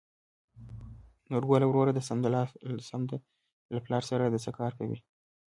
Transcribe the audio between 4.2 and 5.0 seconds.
د څه کار دى؟